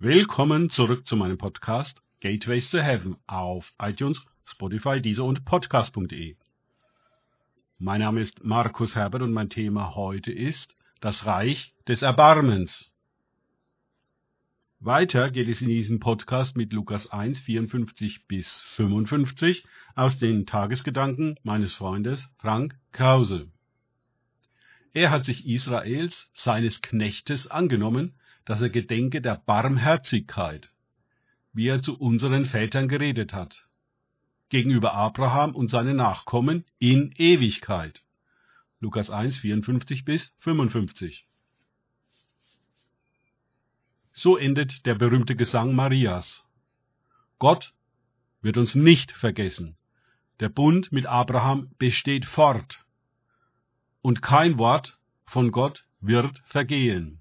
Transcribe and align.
Willkommen 0.00 0.70
zurück 0.70 1.08
zu 1.08 1.16
meinem 1.16 1.38
Podcast 1.38 2.00
Gateways 2.20 2.70
to 2.70 2.78
Heaven 2.78 3.16
auf 3.26 3.74
iTunes, 3.82 4.24
Spotify, 4.44 5.02
Deezer 5.02 5.24
und 5.24 5.44
Podcast.de. 5.44 6.36
Mein 7.80 8.00
Name 8.02 8.20
ist 8.20 8.44
Markus 8.44 8.94
Herbert 8.94 9.22
und 9.22 9.32
mein 9.32 9.50
Thema 9.50 9.96
heute 9.96 10.30
ist 10.30 10.76
das 11.00 11.26
Reich 11.26 11.74
des 11.88 12.02
Erbarmens. 12.02 12.92
Weiter 14.78 15.32
geht 15.32 15.48
es 15.48 15.62
in 15.62 15.68
diesem 15.68 15.98
Podcast 15.98 16.56
mit 16.56 16.72
Lukas 16.72 17.10
1, 17.10 17.40
54 17.40 18.28
bis 18.28 18.48
55 18.76 19.66
aus 19.96 20.20
den 20.20 20.46
Tagesgedanken 20.46 21.40
meines 21.42 21.74
Freundes 21.74 22.32
Frank 22.38 22.78
Krause. 22.92 23.50
Er 24.92 25.10
hat 25.10 25.24
sich 25.24 25.44
Israels, 25.44 26.30
seines 26.34 26.82
Knechtes, 26.82 27.48
angenommen, 27.48 28.14
dass 28.48 28.62
er 28.62 28.70
gedenke 28.70 29.20
der 29.20 29.36
Barmherzigkeit, 29.36 30.72
wie 31.52 31.68
er 31.68 31.82
zu 31.82 31.98
unseren 31.98 32.46
Vätern 32.46 32.88
geredet 32.88 33.34
hat, 33.34 33.68
gegenüber 34.48 34.94
Abraham 34.94 35.54
und 35.54 35.68
seinen 35.68 35.96
Nachkommen 35.96 36.64
in 36.78 37.12
Ewigkeit. 37.18 38.02
Lukas 38.80 39.10
1, 39.10 39.36
54 39.36 40.06
bis 40.06 40.34
55. 40.38 41.26
So 44.12 44.38
endet 44.38 44.86
der 44.86 44.94
berühmte 44.94 45.36
Gesang 45.36 45.74
Marias. 45.74 46.48
Gott 47.38 47.74
wird 48.40 48.56
uns 48.56 48.74
nicht 48.74 49.12
vergessen. 49.12 49.76
Der 50.40 50.48
Bund 50.48 50.90
mit 50.90 51.04
Abraham 51.04 51.70
besteht 51.76 52.24
fort. 52.24 52.82
Und 54.00 54.22
kein 54.22 54.56
Wort 54.56 54.98
von 55.26 55.50
Gott 55.50 55.84
wird 56.00 56.40
vergehen. 56.46 57.20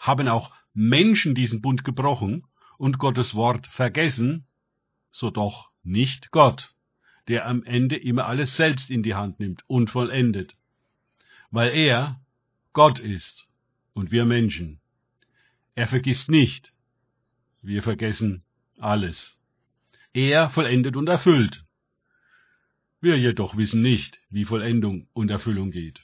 Haben 0.00 0.26
auch 0.26 0.50
Menschen 0.74 1.36
diesen 1.36 1.62
Bund 1.62 1.84
gebrochen 1.84 2.44
und 2.78 2.98
Gottes 2.98 3.36
Wort 3.36 3.68
vergessen, 3.68 4.46
so 5.12 5.30
doch 5.30 5.70
nicht 5.84 6.32
Gott, 6.32 6.74
der 7.28 7.46
am 7.46 7.62
Ende 7.62 7.96
immer 7.96 8.26
alles 8.26 8.56
selbst 8.56 8.90
in 8.90 9.02
die 9.04 9.14
Hand 9.14 9.38
nimmt 9.38 9.62
und 9.68 9.90
vollendet, 9.90 10.56
weil 11.52 11.70
er 11.72 12.20
Gott 12.72 12.98
ist 12.98 13.46
und 13.92 14.10
wir 14.10 14.24
Menschen. 14.24 14.80
Er 15.74 15.86
vergisst 15.86 16.30
nicht. 16.30 16.72
Wir 17.62 17.82
vergessen 17.82 18.42
alles. 18.78 19.38
Er 20.12 20.50
vollendet 20.50 20.96
und 20.96 21.08
erfüllt. 21.08 21.64
Wir 23.00 23.18
jedoch 23.18 23.56
wissen 23.56 23.82
nicht, 23.82 24.18
wie 24.30 24.44
Vollendung 24.44 25.08
und 25.12 25.30
Erfüllung 25.30 25.70
geht. 25.70 26.02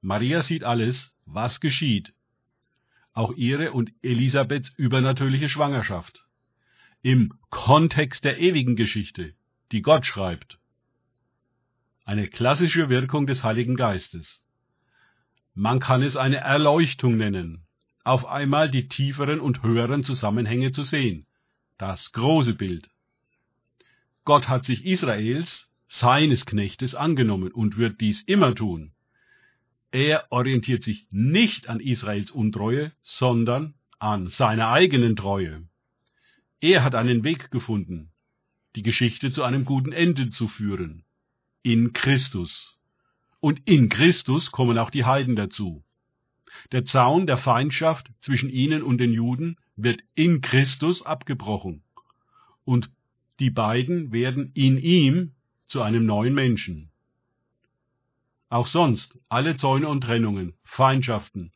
Maria 0.00 0.42
sieht 0.42 0.64
alles, 0.64 1.14
was 1.24 1.60
geschieht. 1.60 2.15
Auch 3.16 3.32
ihre 3.32 3.72
und 3.72 3.94
Elisabeths 4.02 4.74
übernatürliche 4.76 5.48
Schwangerschaft. 5.48 6.26
Im 7.00 7.32
Kontext 7.48 8.26
der 8.26 8.38
ewigen 8.38 8.76
Geschichte, 8.76 9.32
die 9.72 9.80
Gott 9.80 10.04
schreibt. 10.04 10.58
Eine 12.04 12.28
klassische 12.28 12.90
Wirkung 12.90 13.26
des 13.26 13.42
Heiligen 13.42 13.74
Geistes. 13.74 14.44
Man 15.54 15.80
kann 15.80 16.02
es 16.02 16.16
eine 16.16 16.36
Erleuchtung 16.36 17.16
nennen, 17.16 17.64
auf 18.04 18.26
einmal 18.26 18.70
die 18.70 18.86
tieferen 18.86 19.40
und 19.40 19.62
höheren 19.62 20.02
Zusammenhänge 20.02 20.72
zu 20.72 20.82
sehen. 20.82 21.26
Das 21.78 22.12
große 22.12 22.52
Bild. 22.52 22.90
Gott 24.26 24.46
hat 24.50 24.66
sich 24.66 24.84
Israels, 24.84 25.70
seines 25.88 26.44
Knechtes, 26.44 26.94
angenommen 26.94 27.50
und 27.50 27.78
wird 27.78 27.98
dies 28.02 28.20
immer 28.20 28.54
tun. 28.54 28.92
Er 29.92 30.26
orientiert 30.30 30.84
sich 30.84 31.06
nicht 31.10 31.68
an 31.68 31.80
Israels 31.80 32.30
Untreue, 32.30 32.92
sondern 33.02 33.74
an 33.98 34.28
seiner 34.28 34.68
eigenen 34.68 35.16
Treue. 35.16 35.68
Er 36.60 36.84
hat 36.84 36.94
einen 36.94 37.24
Weg 37.24 37.50
gefunden, 37.50 38.10
die 38.74 38.82
Geschichte 38.82 39.30
zu 39.30 39.42
einem 39.42 39.64
guten 39.64 39.92
Ende 39.92 40.30
zu 40.30 40.48
führen. 40.48 41.04
In 41.62 41.92
Christus. 41.92 42.78
Und 43.40 43.68
in 43.68 43.88
Christus 43.88 44.50
kommen 44.50 44.78
auch 44.78 44.90
die 44.90 45.04
Heiden 45.04 45.36
dazu. 45.36 45.84
Der 46.72 46.84
Zaun 46.84 47.26
der 47.26 47.38
Feindschaft 47.38 48.10
zwischen 48.20 48.50
ihnen 48.50 48.82
und 48.82 48.98
den 48.98 49.12
Juden 49.12 49.56
wird 49.76 50.02
in 50.14 50.40
Christus 50.40 51.02
abgebrochen. 51.04 51.82
Und 52.64 52.90
die 53.40 53.50
beiden 53.50 54.12
werden 54.12 54.50
in 54.54 54.78
ihm 54.78 55.32
zu 55.66 55.82
einem 55.82 56.06
neuen 56.06 56.34
Menschen. 56.34 56.90
Auch 58.48 58.66
sonst 58.66 59.18
alle 59.28 59.56
Zäune 59.56 59.88
und 59.88 60.02
Trennungen, 60.02 60.54
Feindschaften, 60.62 61.52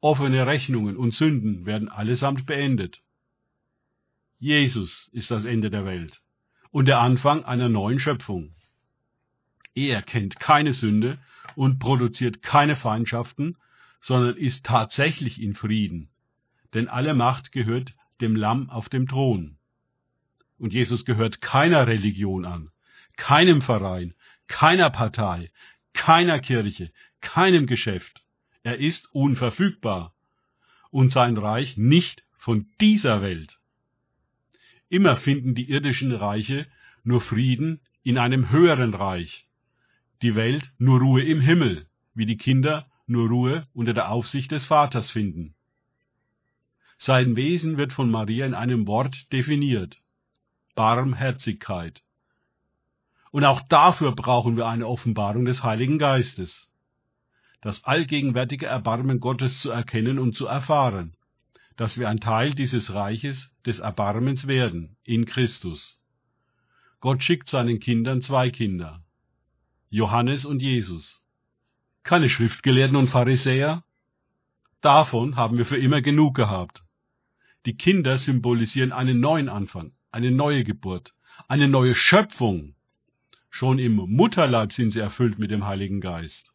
offene 0.00 0.46
Rechnungen 0.46 0.96
und 0.96 1.12
Sünden 1.12 1.66
werden 1.66 1.88
allesamt 1.88 2.46
beendet. 2.46 3.02
Jesus 4.38 5.10
ist 5.12 5.30
das 5.30 5.44
Ende 5.44 5.70
der 5.70 5.84
Welt 5.84 6.22
und 6.70 6.86
der 6.86 7.00
Anfang 7.00 7.44
einer 7.44 7.68
neuen 7.68 7.98
Schöpfung. 7.98 8.54
Er 9.74 10.02
kennt 10.02 10.40
keine 10.40 10.72
Sünde 10.72 11.18
und 11.56 11.78
produziert 11.78 12.42
keine 12.42 12.76
Feindschaften, 12.76 13.56
sondern 14.00 14.36
ist 14.36 14.64
tatsächlich 14.64 15.40
in 15.40 15.54
Frieden, 15.54 16.08
denn 16.72 16.88
alle 16.88 17.14
Macht 17.14 17.52
gehört 17.52 17.94
dem 18.22 18.34
Lamm 18.34 18.70
auf 18.70 18.88
dem 18.88 19.06
Thron. 19.06 19.58
Und 20.58 20.72
Jesus 20.72 21.04
gehört 21.04 21.40
keiner 21.40 21.86
Religion 21.86 22.46
an, 22.46 22.70
keinem 23.16 23.60
Verein, 23.60 24.14
keiner 24.46 24.90
Partei, 24.90 25.50
keiner 25.92 26.40
Kirche, 26.40 26.92
keinem 27.20 27.66
Geschäft. 27.66 28.22
Er 28.62 28.78
ist 28.78 29.12
unverfügbar 29.14 30.14
und 30.90 31.12
sein 31.12 31.36
Reich 31.36 31.76
nicht 31.76 32.24
von 32.36 32.66
dieser 32.80 33.22
Welt. 33.22 33.58
Immer 34.88 35.16
finden 35.16 35.54
die 35.54 35.70
irdischen 35.70 36.12
Reiche 36.12 36.66
nur 37.04 37.20
Frieden 37.20 37.80
in 38.02 38.18
einem 38.18 38.50
höheren 38.50 38.94
Reich, 38.94 39.46
die 40.22 40.34
Welt 40.34 40.72
nur 40.78 41.00
Ruhe 41.00 41.22
im 41.22 41.40
Himmel, 41.40 41.86
wie 42.14 42.26
die 42.26 42.36
Kinder 42.36 42.90
nur 43.06 43.28
Ruhe 43.28 43.66
unter 43.72 43.94
der 43.94 44.10
Aufsicht 44.10 44.52
des 44.52 44.66
Vaters 44.66 45.10
finden. 45.10 45.54
Sein 46.98 47.36
Wesen 47.36 47.76
wird 47.76 47.92
von 47.92 48.10
Maria 48.10 48.44
in 48.46 48.54
einem 48.54 48.86
Wort 48.86 49.32
definiert. 49.32 50.00
Barmherzigkeit. 50.74 52.02
Und 53.30 53.44
auch 53.44 53.62
dafür 53.62 54.12
brauchen 54.12 54.56
wir 54.56 54.66
eine 54.66 54.86
Offenbarung 54.86 55.44
des 55.44 55.62
Heiligen 55.62 55.98
Geistes. 55.98 56.68
Das 57.60 57.84
allgegenwärtige 57.84 58.66
Erbarmen 58.66 59.20
Gottes 59.20 59.60
zu 59.60 59.70
erkennen 59.70 60.18
und 60.18 60.34
zu 60.34 60.46
erfahren, 60.46 61.16
dass 61.76 61.98
wir 61.98 62.08
ein 62.08 62.20
Teil 62.20 62.54
dieses 62.54 62.92
Reiches 62.94 63.50
des 63.64 63.78
Erbarmens 63.78 64.46
werden, 64.46 64.96
in 65.04 65.26
Christus. 65.26 65.98
Gott 67.00 67.22
schickt 67.22 67.48
seinen 67.48 67.80
Kindern 67.80 68.22
zwei 68.22 68.50
Kinder, 68.50 69.02
Johannes 69.90 70.44
und 70.44 70.60
Jesus 70.60 71.22
keine 72.02 72.28
Schriftgelehrten 72.28 72.96
und 72.96 73.08
Pharisäer? 73.08 73.84
Davon 74.80 75.36
haben 75.36 75.58
wir 75.58 75.66
für 75.66 75.76
immer 75.76 76.00
genug 76.00 76.34
gehabt. 76.34 76.82
Die 77.66 77.76
Kinder 77.76 78.18
symbolisieren 78.18 78.92
einen 78.92 79.20
neuen 79.20 79.48
Anfang, 79.48 79.92
eine 80.10 80.30
neue 80.30 80.64
Geburt, 80.64 81.14
eine 81.46 81.68
neue 81.68 81.94
Schöpfung. 81.94 82.74
Schon 83.50 83.78
im 83.78 83.96
Mutterleib 83.96 84.72
sind 84.72 84.92
sie 84.92 85.00
erfüllt 85.00 85.38
mit 85.38 85.50
dem 85.50 85.66
Heiligen 85.66 86.00
Geist. 86.00 86.54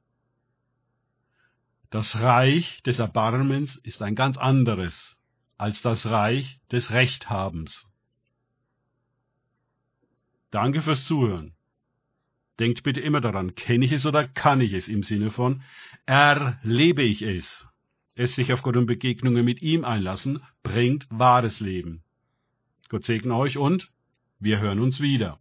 Das 1.90 2.20
Reich 2.20 2.82
des 2.84 3.00
Erbarmens 3.00 3.76
ist 3.76 4.02
ein 4.02 4.16
ganz 4.16 4.38
anderes 4.38 5.18
als 5.58 5.82
das 5.82 6.06
Reich 6.08 6.60
des 6.72 6.92
Rechthabens. 6.92 7.90
Danke 10.52 10.82
fürs 10.82 11.06
Zuhören. 11.06 11.54
Denkt 12.60 12.84
bitte 12.84 13.02
immer 13.02 13.22
daran, 13.22 13.56
kenne 13.56 13.86
ich 13.86 13.92
es 13.92 14.06
oder 14.06 14.28
kann 14.28 14.62
ich 14.62 14.74
es 14.74 14.88
im 14.88 15.04
Sinne 15.04 15.32
von 15.32 15.62
erlebe 16.06 17.04
ich 17.04 17.22
es. 17.22 17.68
Es 18.16 18.36
sich 18.36 18.54
auf 18.54 18.62
Gott 18.62 18.78
und 18.78 18.86
Begegnungen 18.86 19.44
mit 19.44 19.62
ihm 19.62 19.84
einlassen, 19.84 20.42
bringt 20.64 21.06
wahres 21.10 21.60
Leben. 21.60 22.04
Gott 22.88 23.04
segne 23.04 23.36
euch 23.36 23.58
und 23.58 23.92
wir 24.40 24.60
hören 24.60 24.80
uns 24.80 25.02
wieder. 25.02 25.40